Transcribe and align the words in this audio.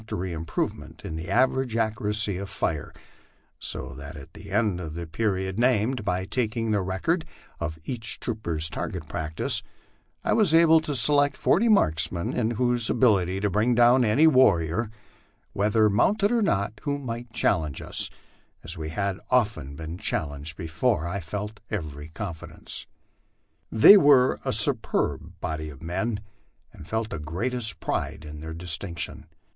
141 0.01 0.17
tory 0.17 0.33
improvement 0.33 1.05
in 1.05 1.15
the 1.15 1.29
average 1.29 1.75
accuracy 1.77 2.35
of 2.37 2.49
fire; 2.49 2.91
so 3.59 3.93
that 3.93 4.15
at 4.17 4.33
the 4.33 4.49
end 4.49 4.79
of 4.79 4.95
the 4.95 5.05
period 5.05 5.59
named, 5.59 6.03
by 6.03 6.25
taking 6.25 6.71
the 6.71 6.81
record 6.81 7.23
of 7.59 7.77
each 7.83 8.19
trooper's 8.19 8.67
target 8.67 9.07
practice, 9.07 9.61
I 10.23 10.33
was 10.33 10.55
en 10.55 10.61
abled 10.61 10.85
to 10.85 10.95
select 10.95 11.37
forty 11.37 11.69
marksmen 11.69 12.33
in 12.33 12.49
whose 12.57 12.89
ability 12.89 13.39
to 13.41 13.49
bring 13.51 13.75
down 13.75 14.03
any 14.03 14.25
warrior, 14.25 14.89
whether 15.53 15.87
mounted 15.87 16.31
or 16.31 16.41
not, 16.41 16.79
who 16.81 16.97
might 16.97 17.31
challenge 17.31 17.79
us, 17.79 18.09
as 18.63 18.75
we 18.75 18.89
had 18.89 19.19
often 19.29 19.75
been 19.75 19.99
chal 19.99 20.29
lenged 20.29 20.55
before, 20.57 21.07
I 21.07 21.19
felt 21.19 21.59
every 21.69 22.07
confidence. 22.09 22.87
They 23.71 23.97
were 23.97 24.39
a 24.43 24.51
superb 24.51 25.39
body 25.39 25.69
of 25.69 25.83
men, 25.83 26.21
and 26.73 26.87
felt 26.87 27.11
the 27.11 27.19
greatest 27.19 27.79
pride 27.79 28.25
in 28.25 28.39
their 28.39 28.55
distinction. 28.55 29.27